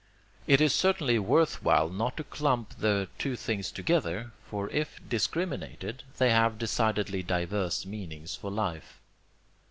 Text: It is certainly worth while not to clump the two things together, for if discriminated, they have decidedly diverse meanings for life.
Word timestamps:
It 0.47 0.61
is 0.61 0.73
certainly 0.73 1.19
worth 1.19 1.61
while 1.61 1.87
not 1.87 2.17
to 2.17 2.23
clump 2.23 2.79
the 2.79 3.07
two 3.19 3.35
things 3.35 3.71
together, 3.71 4.31
for 4.49 4.67
if 4.71 4.99
discriminated, 5.07 6.01
they 6.17 6.31
have 6.31 6.57
decidedly 6.57 7.21
diverse 7.21 7.85
meanings 7.85 8.35
for 8.35 8.49
life. 8.49 8.99